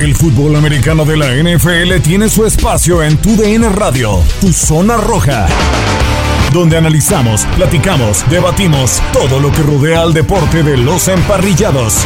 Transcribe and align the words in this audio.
El 0.00 0.16
fútbol 0.16 0.56
americano 0.56 1.04
de 1.04 1.16
la 1.16 1.32
NFL 1.32 2.02
tiene 2.02 2.28
su 2.28 2.44
espacio 2.44 3.00
en 3.00 3.16
Tu 3.16 3.36
DN 3.36 3.68
Radio, 3.68 4.20
Tu 4.40 4.52
Zona 4.52 4.96
Roja, 4.96 5.46
donde 6.52 6.76
analizamos, 6.76 7.46
platicamos, 7.56 8.28
debatimos 8.28 9.00
todo 9.12 9.38
lo 9.38 9.52
que 9.52 9.62
rodea 9.62 10.02
al 10.02 10.12
deporte 10.12 10.64
de 10.64 10.76
los 10.78 11.06
emparrillados. 11.06 12.04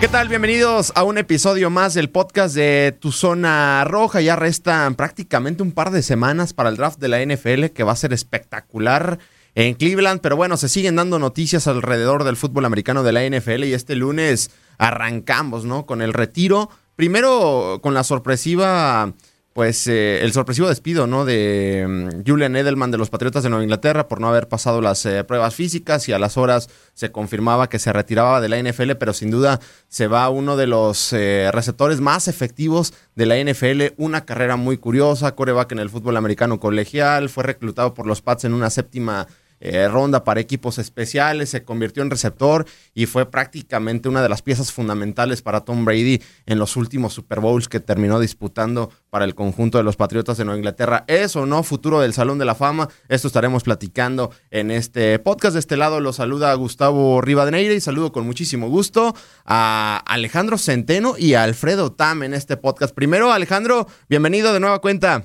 ¿Qué 0.00 0.08
tal? 0.08 0.28
Bienvenidos 0.28 0.92
a 0.96 1.04
un 1.04 1.16
episodio 1.16 1.70
más 1.70 1.94
del 1.94 2.10
podcast 2.10 2.56
de 2.56 2.96
Tu 3.00 3.12
Zona 3.12 3.84
Roja. 3.84 4.20
Ya 4.20 4.34
restan 4.34 4.96
prácticamente 4.96 5.62
un 5.62 5.70
par 5.70 5.92
de 5.92 6.02
semanas 6.02 6.52
para 6.52 6.68
el 6.68 6.76
draft 6.76 6.98
de 6.98 7.08
la 7.08 7.24
NFL 7.24 7.66
que 7.66 7.84
va 7.84 7.92
a 7.92 7.96
ser 7.96 8.12
espectacular 8.12 9.20
en 9.54 9.74
Cleveland, 9.74 10.20
pero 10.20 10.36
bueno, 10.36 10.56
se 10.56 10.68
siguen 10.68 10.96
dando 10.96 11.18
noticias 11.18 11.66
alrededor 11.66 12.24
del 12.24 12.36
fútbol 12.36 12.64
americano 12.64 13.02
de 13.02 13.12
la 13.12 13.24
NFL 13.24 13.64
y 13.64 13.72
este 13.72 13.94
lunes 13.94 14.50
arrancamos, 14.78 15.64
¿no? 15.64 15.86
Con 15.86 16.02
el 16.02 16.12
retiro, 16.12 16.70
primero 16.96 17.78
con 17.82 17.94
la 17.94 18.02
sorpresiva, 18.02 19.12
pues 19.54 19.86
eh, 19.86 20.24
el 20.24 20.32
sorpresivo 20.32 20.68
despido, 20.68 21.06
¿no? 21.06 21.24
De 21.24 21.86
mm, 21.88 22.28
Julian 22.28 22.56
Edelman 22.56 22.90
de 22.90 22.98
los 22.98 23.08
Patriotas 23.08 23.44
de 23.44 23.50
Nueva 23.50 23.62
Inglaterra 23.62 24.08
por 24.08 24.20
no 24.20 24.28
haber 24.28 24.48
pasado 24.48 24.80
las 24.80 25.06
eh, 25.06 25.22
pruebas 25.22 25.54
físicas 25.54 26.08
y 26.08 26.12
a 26.12 26.18
las 26.18 26.36
horas 26.36 26.68
se 26.94 27.12
confirmaba 27.12 27.68
que 27.68 27.78
se 27.78 27.92
retiraba 27.92 28.40
de 28.40 28.48
la 28.48 28.60
NFL, 28.60 28.96
pero 28.98 29.12
sin 29.12 29.30
duda 29.30 29.60
se 29.86 30.08
va 30.08 30.28
uno 30.28 30.56
de 30.56 30.66
los 30.66 31.12
eh, 31.12 31.50
receptores 31.52 32.00
más 32.00 32.26
efectivos 32.26 32.92
de 33.14 33.26
la 33.26 33.36
NFL, 33.38 33.94
una 33.96 34.24
carrera 34.24 34.56
muy 34.56 34.76
curiosa, 34.76 35.36
coreback 35.36 35.70
en 35.70 35.78
el 35.78 35.88
fútbol 35.88 36.16
americano 36.16 36.58
colegial, 36.58 37.28
fue 37.28 37.44
reclutado 37.44 37.94
por 37.94 38.08
los 38.08 38.22
Pats 38.22 38.44
en 38.44 38.54
una 38.54 38.70
séptima 38.70 39.28
eh, 39.64 39.88
ronda 39.88 40.24
para 40.24 40.40
equipos 40.40 40.78
especiales, 40.78 41.48
se 41.48 41.64
convirtió 41.64 42.02
en 42.02 42.10
receptor 42.10 42.66
y 42.92 43.06
fue 43.06 43.30
prácticamente 43.30 44.10
una 44.10 44.22
de 44.22 44.28
las 44.28 44.42
piezas 44.42 44.70
fundamentales 44.70 45.40
para 45.40 45.62
Tom 45.62 45.86
Brady 45.86 46.22
en 46.44 46.58
los 46.58 46.76
últimos 46.76 47.14
Super 47.14 47.40
Bowls 47.40 47.66
que 47.66 47.80
terminó 47.80 48.20
disputando 48.20 48.90
para 49.08 49.24
el 49.24 49.34
conjunto 49.34 49.78
de 49.78 49.84
los 49.84 49.96
Patriotas 49.96 50.36
de 50.36 50.44
Nueva 50.44 50.58
Inglaterra. 50.58 51.04
¿Es 51.06 51.34
o 51.34 51.46
no 51.46 51.62
futuro 51.62 52.00
del 52.00 52.12
Salón 52.12 52.38
de 52.38 52.44
la 52.44 52.54
Fama? 52.54 52.90
Esto 53.08 53.26
estaremos 53.26 53.62
platicando 53.62 54.30
en 54.50 54.70
este 54.70 55.18
podcast. 55.18 55.54
De 55.54 55.60
este 55.60 55.78
lado 55.78 55.98
lo 56.00 56.12
saluda 56.12 56.52
Gustavo 56.54 57.22
Rivadeneira 57.22 57.72
y 57.72 57.80
saludo 57.80 58.12
con 58.12 58.26
muchísimo 58.26 58.68
gusto 58.68 59.14
a 59.46 60.02
Alejandro 60.06 60.58
Centeno 60.58 61.14
y 61.16 61.34
a 61.34 61.42
Alfredo 61.42 61.90
Tam 61.90 62.22
en 62.22 62.34
este 62.34 62.58
podcast. 62.58 62.94
Primero, 62.94 63.32
Alejandro, 63.32 63.86
bienvenido 64.10 64.52
de 64.52 64.60
nueva 64.60 64.80
cuenta. 64.80 65.24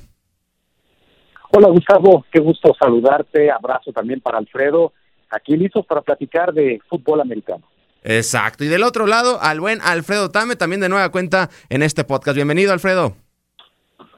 Hola 1.51 1.67
Gustavo, 1.69 2.25
qué 2.31 2.39
gusto 2.39 2.75
saludarte, 2.79 3.49
abrazo 3.49 3.91
también 3.91 4.21
para 4.21 4.37
Alfredo, 4.37 4.93
aquí 5.31 5.57
listos 5.57 5.83
para 5.85 6.01
platicar 6.01 6.53
de 6.53 6.79
fútbol 6.87 7.21
americano. 7.21 7.63
Exacto, 8.03 8.63
y 8.63 8.67
del 8.67 8.83
otro 8.83 9.07
lado 9.07 9.39
al 9.41 9.59
buen 9.59 9.79
Alfredo 9.81 10.29
Tame, 10.29 10.55
también 10.55 10.79
de 10.79 10.89
nueva 10.89 11.09
cuenta 11.09 11.49
en 11.69 11.81
este 11.81 12.03
podcast. 12.03 12.35
Bienvenido 12.35 12.71
Alfredo. 12.71 13.13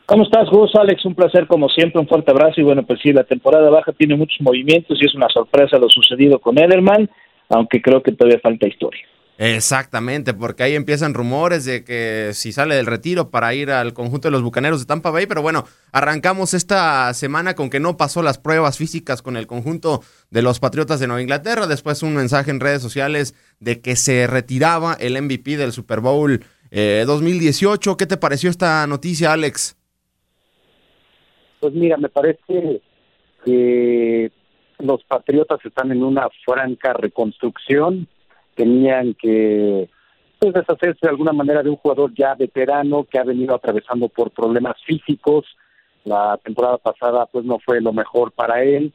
¿Cómo 0.05 0.23
estás, 0.23 0.49
Gus? 0.49 0.75
Alex, 0.75 1.05
un 1.05 1.15
placer 1.15 1.47
como 1.47 1.69
siempre, 1.69 2.01
un 2.01 2.07
fuerte 2.07 2.31
abrazo 2.31 2.59
y 2.59 2.63
bueno, 2.63 2.83
pues 2.85 2.99
sí, 3.01 3.13
la 3.13 3.23
temporada 3.23 3.69
baja 3.69 3.93
tiene 3.93 4.17
muchos 4.17 4.41
movimientos 4.41 5.01
y 5.01 5.05
es 5.05 5.15
una 5.15 5.29
sorpresa 5.29 5.77
lo 5.77 5.87
sucedido 5.87 6.37
con 6.39 6.59
Ederman, 6.59 7.09
aunque 7.47 7.81
creo 7.81 8.03
que 8.03 8.11
todavía 8.11 8.41
falta 8.43 8.67
historia. 8.67 9.05
Exactamente, 9.37 10.35
porque 10.35 10.61
ahí 10.61 10.75
empiezan 10.75 11.15
rumores 11.15 11.65
de 11.65 11.83
que 11.83 12.29
si 12.33 12.51
sale 12.51 12.75
del 12.75 12.85
retiro 12.85 13.31
para 13.31 13.53
ir 13.55 13.71
al 13.71 13.93
conjunto 13.93 14.27
de 14.27 14.31
los 14.31 14.43
Bucaneros 14.43 14.79
de 14.81 14.85
Tampa 14.85 15.09
Bay, 15.09 15.25
pero 15.25 15.41
bueno, 15.41 15.65
arrancamos 15.91 16.53
esta 16.53 17.11
semana 17.15 17.55
con 17.55 17.71
que 17.71 17.79
no 17.79 17.97
pasó 17.97 18.21
las 18.21 18.37
pruebas 18.37 18.77
físicas 18.77 19.23
con 19.23 19.37
el 19.37 19.47
conjunto 19.47 20.01
de 20.29 20.43
los 20.43 20.59
Patriotas 20.59 20.99
de 20.99 21.07
Nueva 21.07 21.23
Inglaterra, 21.23 21.65
después 21.65 22.03
un 22.03 22.15
mensaje 22.15 22.51
en 22.51 22.59
redes 22.59 22.83
sociales 22.83 23.33
de 23.59 23.81
que 23.81 23.95
se 23.95 24.27
retiraba 24.27 24.93
el 24.99 25.19
MVP 25.19 25.57
del 25.57 25.71
Super 25.71 26.01
Bowl 26.01 26.43
2018. 26.71 27.91
Eh, 27.91 27.95
¿Qué 27.97 28.05
te 28.05 28.17
pareció 28.17 28.49
esta 28.49 28.85
noticia, 28.85 29.33
Alex? 29.33 29.75
Pues 31.59 31.73
mira, 31.73 31.97
me 31.97 32.09
parece 32.09 32.81
que 33.43 34.31
los 34.79 35.03
Patriotas 35.05 35.59
están 35.65 35.91
en 35.91 36.03
una 36.03 36.27
franca 36.45 36.93
reconstrucción 36.93 38.07
tenían 38.61 39.15
que 39.15 39.89
pues, 40.37 40.53
deshacerse 40.53 40.99
de 41.01 41.09
alguna 41.09 41.33
manera 41.33 41.63
de 41.63 41.71
un 41.71 41.77
jugador 41.77 42.13
ya 42.13 42.35
veterano 42.35 43.05
que 43.09 43.17
ha 43.17 43.23
venido 43.23 43.55
atravesando 43.55 44.07
por 44.07 44.29
problemas 44.29 44.75
físicos. 44.85 45.45
La 46.05 46.39
temporada 46.43 46.77
pasada 46.77 47.25
pues 47.25 47.43
no 47.43 47.57
fue 47.57 47.81
lo 47.81 47.91
mejor 47.91 48.31
para 48.31 48.63
él 48.63 48.93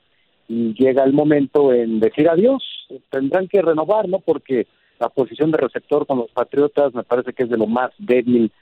y 0.49 0.72
llega 0.75 1.03
el 1.03 1.12
momento 1.12 1.72
en 1.72 1.99
decir 1.99 2.28
adiós. 2.28 2.62
Tendrán 3.10 3.49
que 3.49 3.60
renovar, 3.60 4.09
¿no? 4.09 4.21
Porque 4.21 4.69
la 5.00 5.09
posición 5.09 5.50
de 5.50 5.59
receptor 5.59 6.06
con 6.06 6.19
los 6.19 6.31
Patriotas 6.31 6.94
me 6.94 7.03
parece 7.03 7.33
que 7.33 7.43
es 7.43 7.50
de 7.50 7.59
lo 7.59 7.66
más 7.66 7.91
débil 7.98 8.53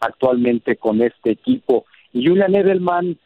actualmente 0.00 0.76
con 0.76 1.02
este 1.02 1.32
equipo. 1.32 1.84
Y 2.14 2.26
Julian 2.26 2.54
Edelman, 2.54 3.18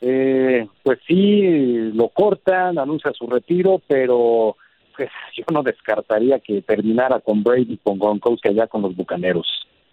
eh, 0.00 0.68
pues 0.84 1.00
sí, 1.04 1.90
lo 1.94 2.10
cortan, 2.10 2.78
anuncia 2.78 3.12
su 3.12 3.26
retiro, 3.26 3.82
pero 3.88 4.56
pues 4.96 5.10
yo 5.36 5.44
no 5.52 5.62
descartaría 5.62 6.40
que 6.40 6.62
terminara 6.62 7.20
con 7.20 7.42
Brady 7.42 7.78
con 7.82 7.98
Gronkowski 7.98 8.48
allá 8.48 8.66
con 8.66 8.82
los 8.82 8.96
Bucaneros. 8.96 9.46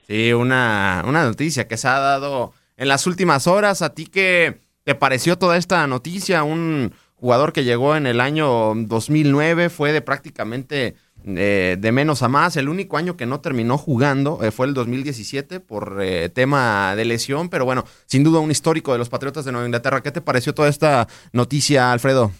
Sí, 0.08 0.34
una, 0.34 1.04
una 1.08 1.24
noticia 1.24 1.68
que 1.68 1.78
se 1.78 1.88
ha 1.88 2.00
dado 2.00 2.54
en 2.78 2.88
las 2.88 3.08
últimas 3.08 3.48
horas. 3.48 3.82
¿A 3.82 3.94
ti 3.94 4.06
qué 4.06 4.60
te 4.84 4.96
pareció 4.96 5.38
toda 5.38 5.58
esta 5.58 5.86
noticia? 5.88 6.44
Un 6.44 6.94
jugador 7.16 7.54
que 7.54 7.64
llegó 7.64 7.96
en 7.96 8.06
el 8.06 8.20
año 8.20 8.74
2009, 8.76 9.70
fue 9.70 9.94
de 9.94 10.02
prácticamente 10.02 10.96
eh, 11.26 11.78
de 11.80 11.92
menos 11.94 12.22
a 12.22 12.28
más. 12.28 12.58
El 12.58 12.68
único 12.68 12.98
año 12.98 13.16
que 13.16 13.26
no 13.26 13.40
terminó 13.40 13.78
jugando 13.78 14.44
eh, 14.44 14.52
fue 14.52 14.68
el 14.68 14.74
2017 14.74 15.62
por 15.62 16.00
eh, 16.02 16.30
tema 16.30 16.96
de 16.98 17.06
lesión, 17.06 17.48
pero 17.48 17.64
bueno, 17.64 17.86
sin 18.08 18.26
duda 18.26 18.40
un 18.40 18.52
histórico 18.52 18.92
de 18.92 18.98
los 18.98 19.08
Patriotas 19.08 19.46
de 19.46 19.54
Nueva 19.54 19.68
Inglaterra. 19.68 20.04
¿Qué 20.04 20.12
te 20.12 20.20
pareció 20.20 20.54
toda 20.54 20.68
esta 20.68 21.08
noticia, 21.32 21.94
Alfredo? 21.94 22.32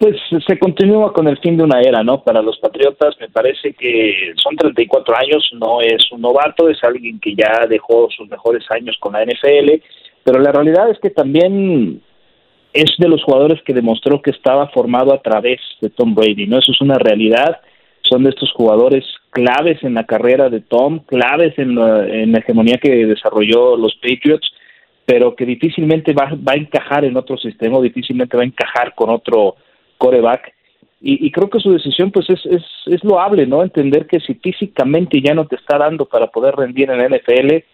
Pues 0.00 0.16
se 0.46 0.58
continúa 0.58 1.12
con 1.12 1.28
el 1.28 1.36
fin 1.40 1.58
de 1.58 1.64
una 1.64 1.82
era, 1.82 2.02
¿no? 2.02 2.24
Para 2.24 2.40
los 2.40 2.56
Patriotas 2.56 3.14
me 3.20 3.28
parece 3.28 3.74
que 3.74 4.32
son 4.42 4.56
34 4.56 5.14
años, 5.14 5.50
no 5.60 5.82
es 5.82 6.10
un 6.10 6.22
novato, 6.22 6.70
es 6.70 6.82
alguien 6.82 7.20
que 7.20 7.34
ya 7.34 7.66
dejó 7.68 8.08
sus 8.08 8.26
mejores 8.30 8.64
años 8.70 8.96
con 8.98 9.12
la 9.12 9.22
NFL, 9.26 9.74
pero 10.24 10.40
la 10.40 10.52
realidad 10.52 10.88
es 10.90 10.98
que 11.00 11.10
también 11.10 12.00
es 12.72 12.94
de 12.96 13.08
los 13.08 13.22
jugadores 13.22 13.60
que 13.62 13.74
demostró 13.74 14.22
que 14.22 14.30
estaba 14.30 14.68
formado 14.68 15.12
a 15.12 15.20
través 15.20 15.60
de 15.82 15.90
Tom 15.90 16.14
Brady, 16.14 16.46
¿no? 16.46 16.60
Eso 16.60 16.72
es 16.72 16.80
una 16.80 16.96
realidad, 16.96 17.60
son 18.00 18.24
de 18.24 18.30
estos 18.30 18.50
jugadores 18.52 19.04
claves 19.28 19.82
en 19.82 19.92
la 19.92 20.06
carrera 20.06 20.48
de 20.48 20.62
Tom, 20.62 21.00
claves 21.00 21.58
en 21.58 21.74
la, 21.74 22.06
en 22.06 22.32
la 22.32 22.38
hegemonía 22.38 22.78
que 22.78 23.04
desarrolló 23.04 23.76
los 23.76 23.96
Patriots, 23.96 24.50
pero 25.04 25.36
que 25.36 25.44
difícilmente 25.44 26.14
va, 26.14 26.30
va 26.36 26.52
a 26.54 26.56
encajar 26.56 27.04
en 27.04 27.18
otro 27.18 27.36
sistema, 27.36 27.82
difícilmente 27.82 28.38
va 28.38 28.44
a 28.44 28.46
encajar 28.46 28.94
con 28.94 29.10
otro 29.10 29.56
coreback. 30.00 30.54
Y, 31.02 31.30
creo 31.30 31.48
que 31.48 31.60
su 31.60 31.72
decisión 31.72 32.10
pues 32.10 32.28
es, 32.28 32.44
es, 32.44 32.62
es 32.84 33.02
loable, 33.02 33.46
¿no? 33.46 33.62
Entender 33.62 34.06
que 34.06 34.20
si 34.20 34.34
físicamente 34.34 35.22
ya 35.22 35.32
no 35.32 35.46
te 35.46 35.56
está 35.56 35.78
dando 35.78 36.04
para 36.04 36.26
poder 36.26 36.54
rendir 36.56 36.90
en 36.90 37.00
NFL, 37.00 37.64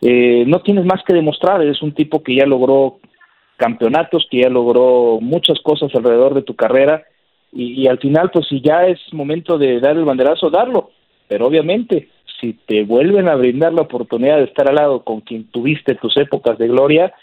eh, 0.00 0.44
no 0.46 0.62
tienes 0.62 0.86
más 0.86 1.02
que 1.04 1.12
demostrar. 1.12 1.60
Eres 1.60 1.82
un 1.82 1.92
tipo 1.92 2.22
que 2.22 2.34
ya 2.34 2.46
logró 2.46 2.98
campeonatos, 3.58 4.26
que 4.30 4.40
ya 4.40 4.48
logró 4.48 5.18
muchas 5.20 5.60
cosas 5.60 5.94
alrededor 5.94 6.32
de 6.32 6.42
tu 6.42 6.56
carrera 6.56 7.04
y, 7.52 7.86
al 7.86 7.98
final 7.98 8.30
pues 8.30 8.46
si 8.48 8.60
ya 8.60 8.86
es 8.86 8.98
momento 9.12 9.58
de 9.58 9.78
dar 9.78 9.96
el 9.96 10.04
banderazo, 10.04 10.50
darlo. 10.50 10.90
Pero 11.28 11.46
obviamente 11.46 12.08
si 12.40 12.54
te 12.54 12.82
vuelven 12.84 13.28
a 13.28 13.36
brindar 13.36 13.72
la 13.72 13.82
oportunidad 13.82 14.38
de 14.38 14.44
estar 14.44 14.68
al 14.68 14.76
lado 14.76 15.04
con 15.04 15.20
quien 15.20 15.44
tuviste 15.44 15.94
tus 15.94 16.16
épocas 16.16 16.58
de 16.58 16.68
gloria, 16.68 17.14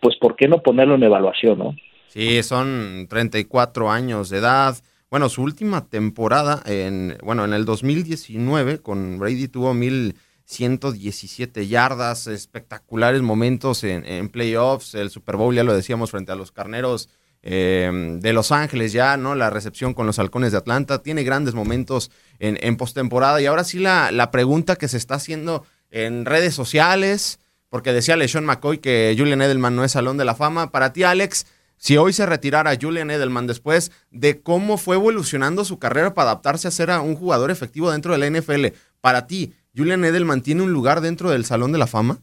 pues 0.00 0.16
¿por 0.16 0.36
qué 0.36 0.48
no 0.48 0.58
ponerlo 0.58 0.96
en 0.96 1.04
evaluación, 1.04 1.58
no? 1.58 1.76
Sí, 2.08 2.42
son 2.42 3.06
34 3.08 3.90
años 3.90 4.30
de 4.30 4.38
edad. 4.38 4.76
Bueno, 5.10 5.28
su 5.28 5.42
última 5.42 5.86
temporada, 5.86 6.62
en, 6.66 7.16
bueno, 7.22 7.44
en 7.44 7.52
el 7.52 7.64
2019 7.64 8.78
con 8.78 9.18
Brady 9.18 9.48
tuvo 9.48 9.72
1117 9.72 11.68
yardas, 11.68 12.26
espectaculares 12.26 13.22
momentos 13.22 13.84
en, 13.84 14.28
playoffs, 14.28 14.94
el 14.94 15.10
Super 15.10 15.36
Bowl, 15.36 15.54
ya 15.54 15.62
lo 15.62 15.74
decíamos, 15.74 16.10
frente 16.10 16.32
a 16.32 16.36
los 16.36 16.50
Carneros 16.50 17.08
eh, 17.42 18.18
de 18.20 18.32
Los 18.32 18.50
Ángeles 18.50 18.92
ya, 18.92 19.16
¿no? 19.16 19.36
La 19.36 19.50
recepción 19.50 19.94
con 19.94 20.06
los 20.06 20.18
halcones 20.18 20.50
de 20.50 20.58
Atlanta. 20.58 21.02
Tiene 21.02 21.22
grandes 21.22 21.54
momentos 21.54 22.10
en, 22.40 22.58
en 22.60 22.76
postemporada. 22.76 23.40
Y 23.40 23.46
ahora 23.46 23.62
sí 23.62 23.78
la, 23.78 24.10
la 24.10 24.32
pregunta 24.32 24.74
que 24.74 24.88
se 24.88 24.96
está 24.96 25.14
haciendo 25.14 25.64
en 25.90 26.24
redes 26.24 26.54
sociales, 26.54 27.38
porque 27.68 27.92
decía 27.92 28.16
LeSean 28.16 28.44
McCoy 28.44 28.78
que 28.78 29.14
Julian 29.16 29.42
Edelman 29.42 29.76
no 29.76 29.84
es 29.84 29.92
Salón 29.92 30.16
de 30.16 30.24
la 30.24 30.34
Fama. 30.34 30.72
Para 30.72 30.92
ti, 30.92 31.04
Alex, 31.04 31.46
si 31.76 31.96
hoy 31.96 32.12
se 32.12 32.26
retirara 32.26 32.76
Julian 32.80 33.10
Edelman 33.10 33.46
después 33.46 33.92
de 34.10 34.42
cómo 34.42 34.78
fue 34.78 34.96
evolucionando 34.96 35.64
su 35.64 35.78
carrera 35.78 36.14
para 36.14 36.30
adaptarse 36.30 36.68
a 36.68 36.70
ser 36.70 36.90
un 36.90 37.14
jugador 37.14 37.50
efectivo 37.50 37.90
dentro 37.90 38.12
de 38.12 38.18
la 38.18 38.30
NFL, 38.30 38.66
para 39.00 39.26
ti, 39.26 39.52
¿Julian 39.76 40.04
Edelman 40.04 40.42
tiene 40.42 40.62
un 40.62 40.72
lugar 40.72 41.00
dentro 41.00 41.30
del 41.30 41.44
Salón 41.44 41.72
de 41.72 41.78
la 41.78 41.86
Fama? 41.86 42.18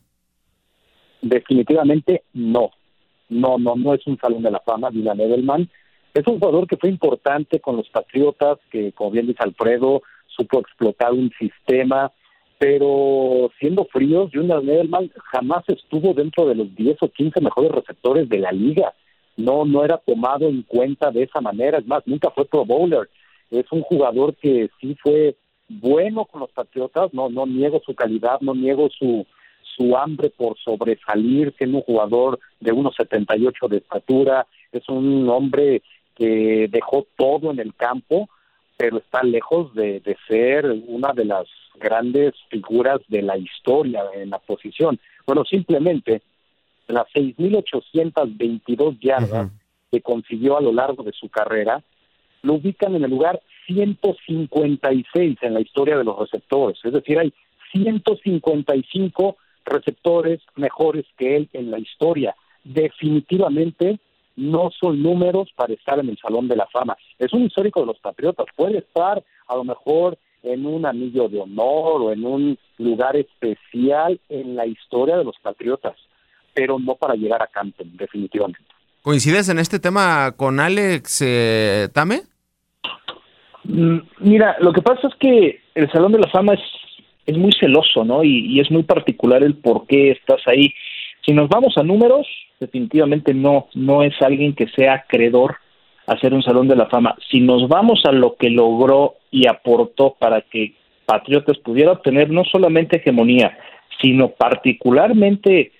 Definitivamente 1.21 2.23
no. 2.33 2.71
No, 3.29 3.57
no, 3.57 3.75
no 3.75 3.93
es 3.93 4.05
un 4.07 4.17
Salón 4.17 4.43
de 4.43 4.51
la 4.51 4.59
Fama, 4.59 4.89
Julian 4.89 5.19
Edelman. 5.19 5.69
Es 6.13 6.27
un 6.27 6.39
jugador 6.39 6.67
que 6.67 6.77
fue 6.77 6.89
importante 6.89 7.59
con 7.59 7.77
los 7.77 7.89
Patriotas, 7.89 8.59
que 8.71 8.91
como 8.91 9.11
bien 9.11 9.27
dice 9.27 9.43
Alfredo, 9.43 10.01
supo 10.27 10.59
explotar 10.59 11.13
un 11.13 11.31
sistema, 11.39 12.11
pero 12.59 13.51
siendo 13.59 13.85
fríos, 13.85 14.29
Julian 14.33 14.67
Edelman 14.67 15.11
jamás 15.31 15.63
estuvo 15.67 16.13
dentro 16.13 16.47
de 16.47 16.55
los 16.55 16.75
10 16.75 16.97
o 17.01 17.09
15 17.09 17.41
mejores 17.41 17.71
receptores 17.71 18.29
de 18.29 18.39
la 18.39 18.51
liga. 18.51 18.93
No, 19.35 19.65
no 19.65 19.83
era 19.83 19.97
tomado 19.97 20.47
en 20.47 20.61
cuenta 20.63 21.11
de 21.11 21.23
esa 21.23 21.41
manera, 21.41 21.79
es 21.79 21.87
más, 21.87 22.03
nunca 22.05 22.29
fue 22.31 22.45
pro 22.45 22.65
bowler. 22.65 23.09
Es 23.49 23.65
un 23.71 23.81
jugador 23.81 24.35
que 24.35 24.69
sí 24.79 24.95
fue 25.01 25.35
bueno 25.69 26.25
con 26.25 26.41
los 26.41 26.51
Patriotas, 26.51 27.13
no, 27.13 27.29
no 27.29 27.45
niego 27.45 27.81
su 27.85 27.95
calidad, 27.95 28.39
no 28.41 28.53
niego 28.53 28.89
su, 28.89 29.25
su 29.75 29.95
hambre 29.97 30.29
por 30.29 30.57
sobresalir, 30.59 31.53
siendo 31.57 31.77
un 31.77 31.83
jugador 31.83 32.39
de 32.59 32.73
1,78 32.73 33.67
de 33.69 33.77
estatura, 33.77 34.47
es 34.71 34.87
un 34.89 35.27
hombre 35.29 35.81
que 36.15 36.67
dejó 36.69 37.07
todo 37.15 37.51
en 37.51 37.59
el 37.59 37.73
campo, 37.73 38.29
pero 38.77 38.97
está 38.97 39.23
lejos 39.23 39.73
de, 39.73 39.99
de 39.99 40.17
ser 40.27 40.65
una 40.87 41.13
de 41.13 41.25
las 41.25 41.47
grandes 41.79 42.33
figuras 42.49 42.99
de 43.07 43.21
la 43.21 43.37
historia 43.37 44.03
en 44.13 44.29
la 44.29 44.39
posición. 44.39 44.99
Bueno, 45.25 45.43
simplemente 45.45 46.21
las 46.93 47.07
6.822 47.13 48.99
yardas 48.99 49.51
que 49.91 50.01
consiguió 50.01 50.57
a 50.57 50.61
lo 50.61 50.73
largo 50.73 51.03
de 51.03 51.13
su 51.13 51.29
carrera, 51.29 51.83
lo 52.41 52.53
ubican 52.55 52.95
en 52.95 53.03
el 53.03 53.11
lugar 53.11 53.41
156 53.67 55.37
en 55.41 55.53
la 55.53 55.61
historia 55.61 55.97
de 55.97 56.03
los 56.03 56.19
receptores. 56.19 56.79
Es 56.83 56.93
decir, 56.93 57.19
hay 57.19 57.33
155 57.71 59.37
receptores 59.65 60.41
mejores 60.55 61.05
que 61.17 61.37
él 61.37 61.49
en 61.53 61.71
la 61.71 61.79
historia. 61.79 62.35
Definitivamente 62.63 63.99
no 64.35 64.71
son 64.71 65.01
números 65.01 65.49
para 65.55 65.73
estar 65.73 65.99
en 65.99 66.09
el 66.09 66.17
Salón 66.17 66.47
de 66.47 66.55
la 66.55 66.67
Fama. 66.67 66.97
Es 67.19 67.33
un 67.33 67.43
histórico 67.43 67.81
de 67.81 67.87
los 67.87 67.99
Patriotas. 67.99 68.47
Puede 68.55 68.79
estar 68.79 69.23
a 69.47 69.55
lo 69.55 69.63
mejor 69.63 70.17
en 70.43 70.65
un 70.65 70.85
anillo 70.85 71.29
de 71.29 71.39
honor 71.39 72.01
o 72.01 72.11
en 72.11 72.25
un 72.25 72.57
lugar 72.77 73.15
especial 73.15 74.19
en 74.29 74.55
la 74.55 74.65
historia 74.65 75.17
de 75.17 75.23
los 75.23 75.37
Patriotas, 75.41 75.95
pero 76.53 76.79
no 76.79 76.95
para 76.95 77.15
llegar 77.15 77.41
a 77.41 77.47
Canton, 77.47 77.95
definitivamente. 77.97 78.59
¿Coincides 79.01 79.49
en 79.49 79.59
este 79.59 79.79
tema 79.79 80.33
con 80.37 80.59
Alex 80.59 81.21
eh, 81.25 81.89
Tame? 81.93 82.21
Mm, 83.65 83.97
mira, 84.19 84.55
lo 84.59 84.71
que 84.71 84.81
pasa 84.81 85.07
es 85.07 85.15
que 85.15 85.61
el 85.75 85.91
Salón 85.91 86.13
de 86.13 86.19
la 86.19 86.29
Fama 86.29 86.53
es, 86.53 86.61
es 87.25 87.37
muy 87.37 87.51
celoso, 87.59 88.05
¿no? 88.05 88.23
Y, 88.23 88.45
y, 88.47 88.59
es 88.59 88.71
muy 88.71 88.83
particular 88.83 89.43
el 89.43 89.55
por 89.55 89.87
qué 89.87 90.11
estás 90.11 90.41
ahí. 90.45 90.73
Si 91.25 91.33
nos 91.33 91.49
vamos 91.49 91.77
a 91.77 91.83
números, 91.83 92.27
definitivamente 92.59 93.33
no, 93.33 93.67
no 93.73 94.03
es 94.03 94.13
alguien 94.21 94.53
que 94.53 94.67
sea 94.67 94.93
acreedor 94.93 95.57
a 96.07 96.17
ser 96.17 96.33
un 96.33 96.43
Salón 96.43 96.67
de 96.67 96.75
la 96.75 96.87
Fama. 96.87 97.15
Si 97.29 97.39
nos 97.39 97.67
vamos 97.67 98.01
a 98.05 98.11
lo 98.11 98.35
que 98.35 98.49
logró 98.49 99.15
y 99.31 99.47
aportó 99.47 100.15
para 100.19 100.41
que 100.41 100.73
Patriotas 101.05 101.57
pudiera 101.57 101.91
obtener 101.91 102.29
no 102.29 102.43
solamente 102.45 102.97
hegemonía, 102.97 103.57
sino 104.01 104.29
particularmente 104.29 105.71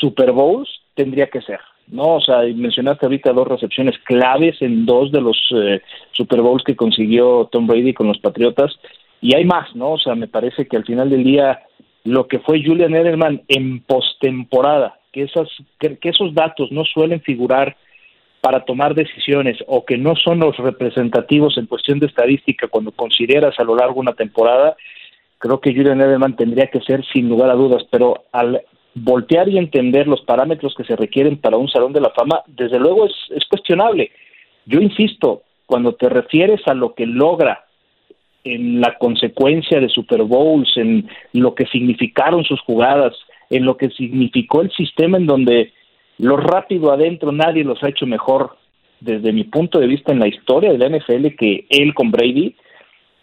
Super 0.00 0.32
Bowls, 0.32 0.68
tendría 0.94 1.28
que 1.28 1.40
ser. 1.42 1.60
¿no? 1.88 2.16
O 2.16 2.20
sea, 2.20 2.42
mencionaste 2.54 3.06
ahorita 3.06 3.32
dos 3.32 3.48
recepciones 3.48 3.98
claves 4.04 4.60
en 4.60 4.86
dos 4.86 5.12
de 5.12 5.20
los 5.20 5.36
eh, 5.54 5.80
Super 6.12 6.40
Bowls 6.40 6.64
que 6.64 6.76
consiguió 6.76 7.48
Tom 7.50 7.66
Brady 7.66 7.92
con 7.92 8.08
los 8.08 8.18
Patriotas, 8.18 8.78
y 9.20 9.36
hay 9.36 9.44
más, 9.44 9.74
¿no? 9.76 9.92
O 9.92 9.98
sea, 9.98 10.16
me 10.16 10.26
parece 10.26 10.66
que 10.66 10.76
al 10.76 10.84
final 10.84 11.08
del 11.08 11.22
día 11.22 11.60
lo 12.04 12.26
que 12.26 12.40
fue 12.40 12.62
Julian 12.64 12.94
Edelman 12.94 13.42
en 13.46 13.80
postemporada, 13.80 14.98
que, 15.12 15.22
esas, 15.22 15.48
que, 15.78 15.96
que 15.98 16.08
esos 16.08 16.34
datos 16.34 16.72
no 16.72 16.84
suelen 16.84 17.20
figurar 17.20 17.76
para 18.40 18.64
tomar 18.64 18.94
decisiones 18.96 19.58
o 19.68 19.84
que 19.84 19.96
no 19.96 20.16
son 20.16 20.40
los 20.40 20.56
representativos 20.56 21.56
en 21.56 21.66
cuestión 21.66 22.00
de 22.00 22.06
estadística 22.06 22.66
cuando 22.66 22.90
consideras 22.90 23.54
a 23.58 23.64
lo 23.64 23.76
largo 23.76 24.00
una 24.00 24.14
temporada, 24.14 24.74
creo 25.38 25.60
que 25.60 25.72
Julian 25.72 26.00
Edelman 26.00 26.34
tendría 26.34 26.66
que 26.66 26.80
ser 26.80 27.04
sin 27.12 27.28
lugar 27.28 27.50
a 27.50 27.54
dudas, 27.54 27.84
pero 27.90 28.24
al 28.32 28.60
voltear 28.94 29.48
y 29.48 29.58
entender 29.58 30.06
los 30.06 30.20
parámetros 30.22 30.74
que 30.74 30.84
se 30.84 30.96
requieren 30.96 31.38
para 31.38 31.56
un 31.56 31.68
salón 31.68 31.92
de 31.92 32.00
la 32.00 32.10
fama, 32.10 32.42
desde 32.46 32.78
luego 32.78 33.06
es, 33.06 33.14
es 33.30 33.44
cuestionable. 33.46 34.10
Yo 34.66 34.80
insisto, 34.80 35.42
cuando 35.66 35.94
te 35.94 36.08
refieres 36.08 36.60
a 36.66 36.74
lo 36.74 36.94
que 36.94 37.06
logra 37.06 37.64
en 38.44 38.80
la 38.80 38.98
consecuencia 38.98 39.80
de 39.80 39.88
Super 39.88 40.22
Bowls, 40.22 40.76
en 40.76 41.08
lo 41.32 41.54
que 41.54 41.66
significaron 41.66 42.44
sus 42.44 42.60
jugadas, 42.60 43.14
en 43.50 43.64
lo 43.64 43.76
que 43.76 43.90
significó 43.90 44.62
el 44.62 44.72
sistema 44.72 45.18
en 45.18 45.26
donde 45.26 45.72
lo 46.18 46.36
rápido 46.36 46.92
adentro 46.92 47.32
nadie 47.32 47.64
los 47.64 47.82
ha 47.82 47.88
hecho 47.88 48.06
mejor 48.06 48.56
desde 49.00 49.32
mi 49.32 49.44
punto 49.44 49.78
de 49.78 49.86
vista 49.86 50.12
en 50.12 50.20
la 50.20 50.28
historia 50.28 50.72
de 50.72 50.78
la 50.78 50.88
NFL 50.96 51.34
que 51.38 51.66
él 51.68 51.92
con 51.94 52.10
Brady, 52.10 52.54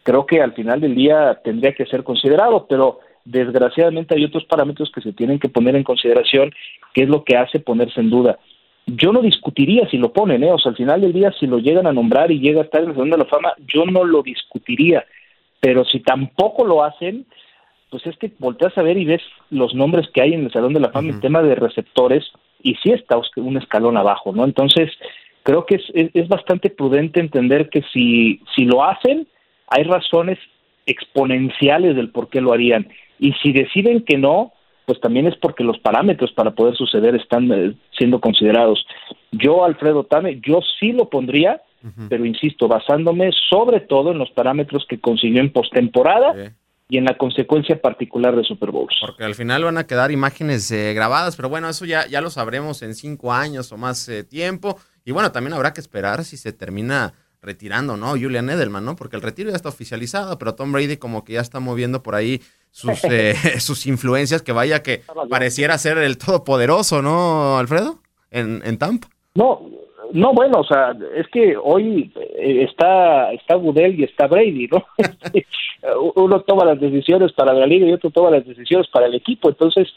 creo 0.03 0.25
que 0.25 0.41
al 0.41 0.53
final 0.53 0.81
del 0.81 0.95
día 0.95 1.39
tendría 1.43 1.73
que 1.73 1.85
ser 1.85 2.03
considerado, 2.03 2.67
pero 2.67 2.99
desgraciadamente 3.29 4.15
hay 4.15 4.25
otros 4.25 4.45
parámetros 4.45 4.91
que 4.91 5.01
se 5.01 5.13
tienen 5.13 5.39
que 5.39 5.49
poner 5.49 5.75
en 5.75 5.83
consideración, 5.83 6.51
que 6.93 7.03
es 7.03 7.09
lo 7.09 7.23
que 7.23 7.37
hace 7.37 7.59
ponerse 7.59 7.99
en 8.01 8.09
duda. 8.09 8.39
Yo 8.87 9.11
no 9.11 9.21
discutiría 9.21 9.87
si 9.89 9.97
lo 9.97 10.11
ponen, 10.11 10.43
¿eh? 10.43 10.51
o 10.51 10.57
sea, 10.57 10.71
al 10.71 10.77
final 10.77 11.01
del 11.01 11.13
día, 11.13 11.31
si 11.39 11.45
lo 11.45 11.59
llegan 11.59 11.85
a 11.85 11.93
nombrar 11.93 12.31
y 12.31 12.39
llega 12.39 12.61
a 12.61 12.63
estar 12.63 12.81
en 12.81 12.89
el 12.89 12.95
Salón 12.95 13.11
de 13.11 13.17
la 13.17 13.25
Fama, 13.25 13.53
yo 13.71 13.85
no 13.85 14.03
lo 14.03 14.23
discutiría, 14.23 15.05
pero 15.59 15.85
si 15.85 15.99
tampoco 15.99 16.65
lo 16.65 16.83
hacen, 16.83 17.27
pues 17.91 18.05
es 18.07 18.17
que 18.17 18.31
volteas 18.39 18.75
a 18.77 18.81
ver 18.81 18.97
y 18.97 19.05
ves 19.05 19.21
los 19.51 19.75
nombres 19.75 20.07
que 20.11 20.21
hay 20.21 20.33
en 20.33 20.45
el 20.45 20.51
Salón 20.51 20.73
de 20.73 20.79
la 20.79 20.89
Fama, 20.89 21.09
el 21.09 21.19
tema 21.19 21.43
de 21.43 21.53
receptores, 21.53 22.25
y 22.63 22.75
sí 22.75 22.91
está 22.91 23.19
un 23.35 23.57
escalón 23.57 23.95
abajo, 23.95 24.31
¿no? 24.33 24.43
Entonces, 24.43 24.91
creo 25.43 25.65
que 25.67 25.75
es, 25.75 25.83
es, 25.93 26.09
es 26.15 26.27
bastante 26.27 26.71
prudente 26.71 27.19
entender 27.19 27.69
que 27.69 27.83
si, 27.93 28.41
si 28.55 28.65
lo 28.65 28.83
hacen, 28.83 29.27
hay 29.67 29.83
razones 29.83 30.39
exponenciales 30.89 31.95
del 31.95 32.11
por 32.11 32.29
qué 32.29 32.41
lo 32.41 32.53
harían 32.53 32.87
y 33.19 33.33
si 33.43 33.51
deciden 33.51 34.03
que 34.03 34.17
no, 34.17 34.53
pues 34.85 34.99
también 35.01 35.27
es 35.27 35.35
porque 35.35 35.63
los 35.63 35.77
parámetros 35.79 36.31
para 36.31 36.51
poder 36.51 36.75
suceder 36.75 37.15
están 37.15 37.51
eh, 37.51 37.75
siendo 37.97 38.19
considerados. 38.19 38.85
Yo, 39.31 39.63
Alfredo 39.63 40.05
Tame, 40.05 40.39
yo 40.41 40.61
sí 40.79 40.93
lo 40.93 41.09
pondría, 41.09 41.61
uh 41.83 41.87
-huh. 41.87 42.07
pero 42.09 42.25
insisto, 42.25 42.67
basándome 42.67 43.29
sobre 43.49 43.81
todo 43.81 44.11
en 44.11 44.17
los 44.17 44.31
parámetros 44.31 44.85
que 44.89 44.99
consiguió 44.99 45.41
en 45.41 45.51
postemporada. 45.51 46.53
Y 46.91 46.97
en 46.97 47.05
la 47.05 47.19
consecuencia 47.19 47.79
particular 47.79 48.35
de 48.35 48.43
Super 48.43 48.71
Bowls. 48.71 48.95
Porque 48.99 49.23
al 49.23 49.35
final 49.35 49.63
van 49.63 49.77
a 49.77 49.85
quedar 49.85 50.09
imágenes 50.09 50.71
eh, 50.71 50.91
grabadas, 50.95 51.35
pero 51.35 51.47
bueno, 51.47 51.69
eso 51.69 51.85
ya, 51.85 52.07
ya 52.07 52.19
lo 52.19 52.31
sabremos 52.31 52.81
en 52.81 52.95
cinco 52.95 53.31
años 53.31 53.71
o 53.71 53.77
más 53.77 54.09
eh, 54.09 54.23
tiempo. 54.23 54.75
Y 55.05 55.11
bueno, 55.11 55.31
también 55.31 55.53
habrá 55.53 55.71
que 55.71 55.81
esperar 55.81 56.23
si 56.23 56.35
se 56.35 56.51
termina 56.51 57.13
retirando, 57.41 57.97
¿no? 57.97 58.11
Julian 58.11 58.49
Edelman, 58.49 58.85
¿no? 58.85 58.95
Porque 58.95 59.15
el 59.15 59.21
retiro 59.21 59.49
ya 59.49 59.55
está 59.55 59.69
oficializado, 59.69 60.37
pero 60.37 60.55
Tom 60.55 60.71
Brady 60.71 60.97
como 60.97 61.23
que 61.23 61.33
ya 61.33 61.41
está 61.41 61.59
moviendo 61.59 62.03
por 62.03 62.15
ahí 62.15 62.41
sus, 62.71 63.03
eh, 63.09 63.33
sus 63.59 63.85
influencias, 63.85 64.41
que 64.41 64.51
vaya 64.51 64.83
que 64.83 65.01
pareciera 65.29 65.77
ser 65.77 65.97
el 65.97 66.17
todopoderoso, 66.17 67.01
¿no, 67.01 67.57
Alfredo? 67.57 67.99
En, 68.31 68.61
en 68.65 68.77
Tampa. 68.77 69.07
No, 69.35 69.61
no, 70.11 70.33
bueno, 70.33 70.59
o 70.59 70.63
sea, 70.63 70.95
es 71.15 71.27
que 71.27 71.55
hoy 71.57 72.11
eh, 72.15 72.65
está, 72.69 73.31
está 73.31 73.55
Goodell 73.55 73.99
y 73.99 74.03
está 74.03 74.27
Brady, 74.27 74.67
¿no? 74.67 74.85
Uno 76.15 76.41
toma 76.41 76.65
las 76.65 76.79
decisiones 76.79 77.31
para 77.33 77.53
la 77.53 77.65
liga 77.65 77.87
y 77.87 77.93
otro 77.93 78.09
toma 78.09 78.31
las 78.31 78.45
decisiones 78.45 78.87
para 78.87 79.05
el 79.05 79.15
equipo, 79.15 79.49
entonces 79.49 79.87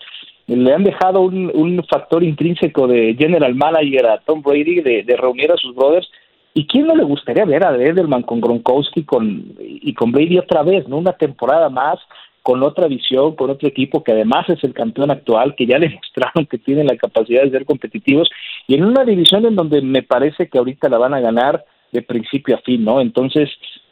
le 0.46 0.72
han 0.72 0.84
dejado 0.84 1.20
un, 1.20 1.50
un 1.54 1.84
factor 1.90 2.22
intrínseco 2.22 2.86
de 2.86 3.14
general 3.18 3.54
manager 3.54 4.06
a 4.06 4.18
Tom 4.18 4.42
Brady 4.42 4.80
de, 4.80 5.02
de 5.02 5.16
reunir 5.16 5.50
a 5.50 5.56
sus 5.56 5.74
brothers 5.74 6.08
¿Y 6.54 6.66
quién 6.66 6.86
no 6.86 6.94
le 6.94 7.04
gustaría 7.04 7.44
ver 7.44 7.64
a 7.64 7.74
Edelman 7.74 8.22
con 8.22 8.40
Gronkowski 8.40 9.04
con, 9.04 9.54
y 9.58 9.94
con 9.94 10.12
Brady 10.12 10.38
otra 10.38 10.62
vez, 10.62 10.86
no 10.86 10.98
una 10.98 11.14
temporada 11.14 11.70
más, 11.70 11.98
con 12.42 12.62
otra 12.62 12.88
visión, 12.88 13.36
con 13.36 13.50
otro 13.50 13.68
equipo 13.68 14.02
que 14.02 14.12
además 14.12 14.48
es 14.48 14.62
el 14.64 14.74
campeón 14.74 15.10
actual, 15.10 15.54
que 15.56 15.66
ya 15.66 15.78
le 15.80 15.90
mostraron 15.90 16.46
que 16.46 16.58
tienen 16.58 16.86
la 16.86 16.96
capacidad 16.96 17.42
de 17.42 17.50
ser 17.50 17.64
competitivos, 17.64 18.28
y 18.66 18.74
en 18.74 18.84
una 18.84 19.04
división 19.04 19.46
en 19.46 19.56
donde 19.56 19.80
me 19.80 20.02
parece 20.02 20.48
que 20.48 20.58
ahorita 20.58 20.88
la 20.88 20.98
van 20.98 21.14
a 21.14 21.20
ganar 21.20 21.64
de 21.92 22.02
principio 22.02 22.56
a 22.56 22.60
fin, 22.60 22.84
¿no? 22.84 23.00
Entonces, 23.00 23.50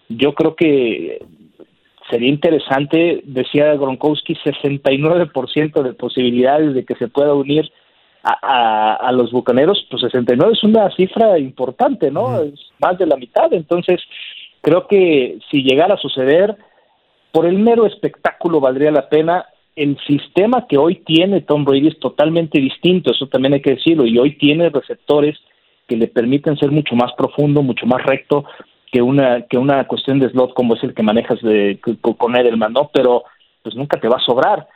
yo 0.08 0.34
creo 0.34 0.56
que 0.56 1.22
sería 2.10 2.28
interesante, 2.28 3.22
decía 3.24 3.74
Gronkowski, 3.74 4.34
69% 4.34 5.82
de 5.82 5.92
posibilidades 5.94 6.74
de 6.74 6.84
que 6.84 6.96
se 6.96 7.08
pueda 7.08 7.34
unir 7.34 7.70
a, 8.22 9.10
los 9.12 9.30
bucaneros, 9.32 9.86
pues 9.90 10.02
69 10.02 10.52
es 10.52 10.64
una 10.64 10.90
cifra 10.94 11.38
importante, 11.38 12.10
¿no? 12.10 12.42
Es 12.42 12.54
más 12.78 12.98
de 12.98 13.06
la 13.06 13.16
mitad. 13.16 13.52
Entonces, 13.52 14.00
creo 14.60 14.86
que 14.86 15.38
si 15.50 15.62
llegara 15.62 15.94
a 15.94 15.98
suceder, 15.98 16.56
por 17.32 17.46
el 17.46 17.58
mero 17.58 17.86
espectáculo 17.86 18.60
valdría 18.60 18.90
la 18.90 19.08
pena. 19.08 19.46
El 19.76 19.96
sistema 20.06 20.66
que 20.68 20.76
hoy 20.76 20.96
tiene 20.96 21.40
Tom 21.42 21.64
Brady 21.64 21.88
es 21.88 21.98
totalmente 21.98 22.60
distinto, 22.60 23.12
eso 23.12 23.28
también 23.28 23.54
hay 23.54 23.62
que 23.62 23.76
decirlo, 23.76 24.04
y 24.04 24.18
hoy 24.18 24.36
tiene 24.36 24.68
receptores 24.68 25.38
que 25.86 25.96
le 25.96 26.08
permiten 26.08 26.58
ser 26.58 26.70
mucho 26.70 26.94
más 26.96 27.12
profundo, 27.14 27.62
mucho 27.62 27.86
más 27.86 28.02
recto 28.02 28.44
que 28.92 29.00
una 29.00 29.42
que 29.42 29.56
una 29.56 29.86
cuestión 29.86 30.18
de 30.18 30.28
slot 30.30 30.52
como 30.54 30.74
es 30.74 30.82
el 30.82 30.94
que 30.94 31.02
manejas 31.02 31.40
de, 31.42 31.78
con 32.18 32.36
Edelman, 32.36 32.72
¿no? 32.72 32.90
Pero 32.92 33.24
pues 33.62 33.74
nunca 33.74 34.00
te 34.00 34.08
va 34.08 34.16
a 34.16 34.24
sobrar. 34.24 34.68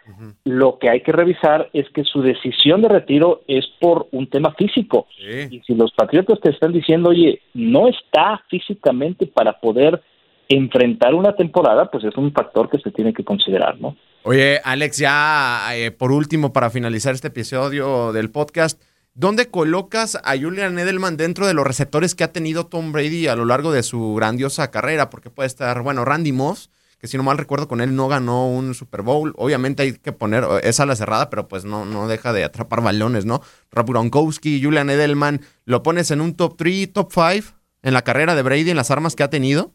Lo 0.44 0.78
que 0.78 0.90
hay 0.90 1.02
que 1.02 1.12
revisar 1.12 1.70
es 1.72 1.88
que 1.90 2.04
su 2.04 2.22
decisión 2.22 2.82
de 2.82 2.88
retiro 2.88 3.42
es 3.48 3.66
por 3.80 4.08
un 4.12 4.28
tema 4.28 4.54
físico. 4.54 5.06
Y 5.50 5.60
si 5.60 5.74
los 5.74 5.92
Patriotas 5.92 6.40
te 6.40 6.50
están 6.50 6.72
diciendo, 6.72 7.10
oye, 7.10 7.40
no 7.54 7.88
está 7.88 8.42
físicamente 8.48 9.26
para 9.26 9.60
poder 9.60 10.02
enfrentar 10.48 11.14
una 11.14 11.34
temporada, 11.34 11.90
pues 11.90 12.04
es 12.04 12.16
un 12.16 12.32
factor 12.32 12.68
que 12.68 12.78
se 12.78 12.90
tiene 12.90 13.12
que 13.14 13.24
considerar, 13.24 13.80
¿no? 13.80 13.96
Oye, 14.24 14.60
Alex, 14.64 14.98
ya 14.98 15.68
eh, 15.74 15.90
por 15.90 16.12
último, 16.12 16.52
para 16.52 16.70
finalizar 16.70 17.14
este 17.14 17.28
episodio 17.28 18.12
del 18.12 18.30
podcast, 18.30 18.82
¿dónde 19.14 19.50
colocas 19.50 20.18
a 20.24 20.36
Julian 20.36 20.78
Edelman 20.78 21.16
dentro 21.16 21.46
de 21.46 21.54
los 21.54 21.66
receptores 21.66 22.14
que 22.14 22.24
ha 22.24 22.32
tenido 22.32 22.66
Tom 22.66 22.92
Brady 22.92 23.28
a 23.28 23.36
lo 23.36 23.44
largo 23.44 23.72
de 23.72 23.82
su 23.82 24.14
grandiosa 24.14 24.70
carrera? 24.70 25.10
Porque 25.10 25.30
puede 25.30 25.46
estar, 25.46 25.82
bueno, 25.82 26.04
Randy 26.04 26.32
Moss, 26.32 26.70
que 27.04 27.08
si 27.08 27.18
no 27.18 27.22
mal 27.22 27.36
recuerdo 27.36 27.68
con 27.68 27.82
él 27.82 27.94
no 27.94 28.08
ganó 28.08 28.48
un 28.48 28.72
Super 28.72 29.02
Bowl. 29.02 29.34
Obviamente 29.36 29.82
hay 29.82 29.92
que 29.92 30.12
poner 30.12 30.42
esa 30.62 30.86
la 30.86 30.96
cerrada, 30.96 31.28
pero 31.28 31.48
pues 31.48 31.66
no, 31.66 31.84
no 31.84 32.08
deja 32.08 32.32
de 32.32 32.44
atrapar 32.44 32.82
balones, 32.82 33.26
¿no? 33.26 33.40
Rob 33.70 33.90
Gronkowski, 33.90 34.62
Julian 34.62 34.88
Edelman, 34.88 35.40
¿lo 35.66 35.82
pones 35.82 36.10
en 36.10 36.22
un 36.22 36.34
top 36.34 36.56
3, 36.56 36.94
top 36.94 37.12
5 37.12 37.54
en 37.82 37.92
la 37.92 38.00
carrera 38.00 38.34
de 38.34 38.40
Brady, 38.40 38.70
en 38.70 38.78
las 38.78 38.90
armas 38.90 39.14
que 39.14 39.22
ha 39.22 39.28
tenido? 39.28 39.72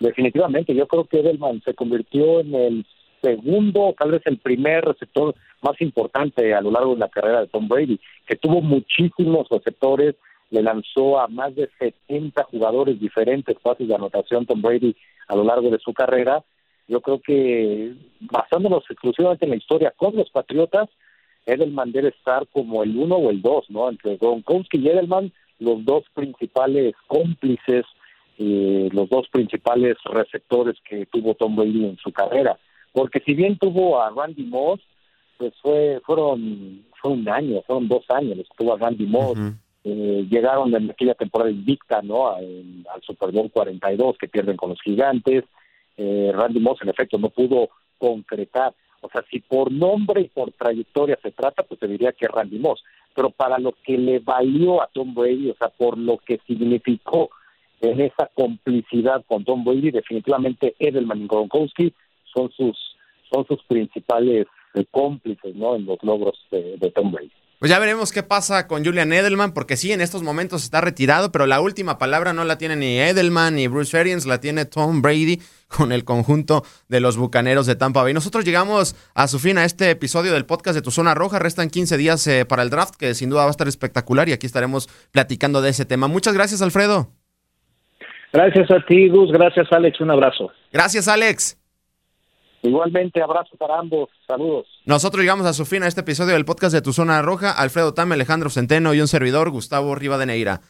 Definitivamente, 0.00 0.74
yo 0.74 0.88
creo 0.88 1.04
que 1.04 1.20
Edelman 1.20 1.60
se 1.66 1.74
convirtió 1.74 2.40
en 2.40 2.54
el 2.54 2.86
segundo, 3.20 3.94
tal 3.98 4.12
vez 4.12 4.22
el 4.24 4.38
primer 4.38 4.82
receptor 4.82 5.34
más 5.60 5.78
importante 5.82 6.54
a 6.54 6.62
lo 6.62 6.70
largo 6.70 6.94
de 6.94 7.00
la 7.00 7.10
carrera 7.10 7.42
de 7.42 7.48
Tom 7.48 7.68
Brady, 7.68 8.00
que 8.26 8.36
tuvo 8.36 8.62
muchísimos 8.62 9.46
receptores, 9.50 10.14
le 10.50 10.62
lanzó 10.62 11.20
a 11.20 11.28
más 11.28 11.54
de 11.54 11.70
70 11.78 12.44
jugadores 12.44 13.00
diferentes 13.00 13.56
pases 13.60 13.88
de 13.88 13.94
anotación 13.94 14.46
Tom 14.46 14.60
Brady 14.60 14.96
a 15.28 15.36
lo 15.36 15.44
largo 15.44 15.70
de 15.70 15.78
su 15.78 15.92
carrera. 15.92 16.42
Yo 16.88 17.00
creo 17.00 17.20
que 17.20 17.94
basándonos 18.20 18.84
exclusivamente 18.90 19.44
en 19.44 19.52
la 19.52 19.56
historia 19.56 19.92
con 19.96 20.16
los 20.16 20.28
Patriotas, 20.30 20.88
Edelman 21.46 21.92
debe 21.92 22.08
estar 22.08 22.46
como 22.48 22.82
el 22.82 22.96
uno 22.96 23.16
o 23.16 23.30
el 23.30 23.40
dos, 23.40 23.70
¿no? 23.70 23.88
Entre 23.88 24.16
Gronkowski 24.16 24.78
y 24.78 24.88
Edelman, 24.88 25.32
los 25.58 25.84
dos 25.84 26.04
principales 26.14 26.94
cómplices, 27.06 27.84
eh, 28.38 28.88
los 28.92 29.08
dos 29.08 29.28
principales 29.28 29.96
receptores 30.04 30.76
que 30.88 31.06
tuvo 31.06 31.34
Tom 31.34 31.56
Brady 31.56 31.84
en 31.84 31.96
su 31.98 32.12
carrera. 32.12 32.58
Porque 32.92 33.20
si 33.20 33.34
bien 33.34 33.56
tuvo 33.56 34.02
a 34.02 34.10
Randy 34.10 34.44
Moss, 34.44 34.80
pues 35.38 35.54
fue 35.62 36.00
fueron 36.04 36.84
fue 37.00 37.12
un 37.12 37.28
año, 37.28 37.62
fueron 37.62 37.88
dos 37.88 38.04
años 38.10 38.36
los 38.36 38.48
que 38.48 38.56
tuvo 38.64 38.74
a 38.74 38.78
Randy 38.78 39.06
Moss. 39.06 39.38
Eh, 39.82 40.26
llegaron 40.30 40.74
en 40.74 40.90
aquella 40.90 41.14
temporada 41.14 41.50
invicta, 41.50 42.02
¿no? 42.02 42.28
al 42.28 43.02
Super 43.02 43.32
Bowl 43.32 43.50
42 43.50 44.18
que 44.18 44.28
pierden 44.28 44.56
con 44.56 44.70
los 44.70 44.82
gigantes. 44.82 45.44
Eh, 45.96 46.30
Randy 46.34 46.60
Moss, 46.60 46.82
en 46.82 46.90
efecto, 46.90 47.18
no 47.18 47.30
pudo 47.30 47.70
concretar. 47.98 48.74
O 49.00 49.08
sea, 49.08 49.24
si 49.30 49.40
por 49.40 49.72
nombre 49.72 50.22
y 50.22 50.28
por 50.28 50.52
trayectoria 50.52 51.18
se 51.22 51.30
trata, 51.30 51.62
pues 51.62 51.80
se 51.80 51.86
diría 51.86 52.12
que 52.12 52.28
Randy 52.28 52.58
Moss. 52.58 52.82
Pero 53.14 53.30
para 53.30 53.58
lo 53.58 53.72
que 53.84 53.96
le 53.96 54.18
valió 54.18 54.82
a 54.82 54.88
Tom 54.88 55.14
Brady, 55.14 55.50
o 55.50 55.56
sea, 55.56 55.68
por 55.68 55.96
lo 55.96 56.18
que 56.18 56.38
significó 56.46 57.30
en 57.80 58.00
esa 58.00 58.30
complicidad 58.34 59.24
con 59.26 59.44
Tom 59.44 59.64
Brady, 59.64 59.90
definitivamente 59.90 60.74
Edelman 60.78 61.22
y 61.22 61.26
Gronkowski 61.26 61.94
son 62.32 62.50
sus 62.52 62.76
son 63.32 63.46
sus 63.46 63.62
principales 63.64 64.46
eh, 64.74 64.84
cómplices, 64.90 65.54
¿no? 65.54 65.76
En 65.76 65.86
los 65.86 66.02
logros 66.02 66.38
de 66.50 66.92
Tom 66.94 67.12
Brady. 67.12 67.30
Pues 67.60 67.68
ya 67.68 67.78
veremos 67.78 68.10
qué 68.10 68.22
pasa 68.22 68.66
con 68.66 68.86
Julian 68.86 69.12
Edelman, 69.12 69.52
porque 69.52 69.76
sí, 69.76 69.92
en 69.92 70.00
estos 70.00 70.22
momentos 70.22 70.62
está 70.62 70.80
retirado, 70.80 71.30
pero 71.30 71.44
la 71.44 71.60
última 71.60 71.98
palabra 71.98 72.32
no 72.32 72.44
la 72.44 72.56
tiene 72.56 72.74
ni 72.74 72.98
Edelman 72.98 73.56
ni 73.56 73.68
Bruce 73.68 73.98
Arians, 73.98 74.24
la 74.24 74.40
tiene 74.40 74.64
Tom 74.64 75.02
Brady 75.02 75.42
con 75.68 75.92
el 75.92 76.06
conjunto 76.06 76.64
de 76.88 77.00
los 77.00 77.18
Bucaneros 77.18 77.66
de 77.66 77.76
Tampa 77.76 78.02
Bay. 78.02 78.14
Nosotros 78.14 78.46
llegamos 78.46 78.96
a 79.14 79.28
su 79.28 79.38
fin 79.38 79.58
a 79.58 79.66
este 79.66 79.90
episodio 79.90 80.32
del 80.32 80.46
podcast 80.46 80.74
de 80.74 80.80
Tu 80.80 80.90
Zona 80.90 81.12
Roja. 81.12 81.38
Restan 81.38 81.68
15 81.68 81.98
días 81.98 82.26
eh, 82.28 82.46
para 82.46 82.62
el 82.62 82.70
draft, 82.70 82.94
que 82.96 83.12
sin 83.12 83.28
duda 83.28 83.42
va 83.42 83.48
a 83.48 83.50
estar 83.50 83.68
espectacular 83.68 84.26
y 84.30 84.32
aquí 84.32 84.46
estaremos 84.46 84.88
platicando 85.12 85.60
de 85.60 85.68
ese 85.68 85.84
tema. 85.84 86.08
Muchas 86.08 86.32
gracias, 86.32 86.62
Alfredo. 86.62 87.10
Gracias 88.32 88.70
a 88.70 88.80
ti, 88.86 89.10
Gus. 89.10 89.30
Gracias, 89.32 89.70
Alex. 89.70 90.00
Un 90.00 90.10
abrazo. 90.10 90.50
Gracias, 90.72 91.08
Alex. 91.08 91.59
Igualmente, 92.62 93.22
abrazo 93.22 93.56
para 93.58 93.78
ambos. 93.78 94.08
Saludos. 94.26 94.66
Nosotros 94.84 95.22
llegamos 95.22 95.46
a 95.46 95.52
su 95.52 95.64
fin 95.64 95.82
a 95.82 95.88
este 95.88 96.02
episodio 96.02 96.34
del 96.34 96.44
podcast 96.44 96.74
de 96.74 96.82
Tu 96.82 96.92
Zona 96.92 97.22
Roja. 97.22 97.52
Alfredo 97.52 97.94
Tame, 97.94 98.14
Alejandro 98.14 98.50
Centeno 98.50 98.92
y 98.94 99.00
un 99.00 99.08
servidor, 99.08 99.50
Gustavo 99.50 99.94
Rivadeneira. 99.94 100.60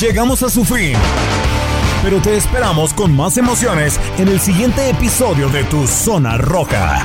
Llegamos 0.00 0.42
a 0.42 0.48
su 0.48 0.64
fin. 0.64 0.94
Pero 2.02 2.20
te 2.20 2.36
esperamos 2.36 2.94
con 2.94 3.14
más 3.14 3.36
emociones 3.36 4.00
en 4.18 4.28
el 4.28 4.38
siguiente 4.38 4.88
episodio 4.88 5.48
de 5.48 5.64
Tu 5.64 5.86
Zona 5.86 6.38
Roja. 6.38 7.04